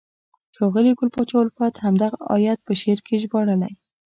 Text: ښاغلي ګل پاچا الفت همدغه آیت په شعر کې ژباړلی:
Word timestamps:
ښاغلي 0.55 0.91
ګل 0.97 1.09
پاچا 1.15 1.37
الفت 1.43 1.75
همدغه 1.85 2.17
آیت 2.35 2.59
په 2.67 2.73
شعر 2.79 2.99
کې 3.05 3.21
ژباړلی: 3.21 3.73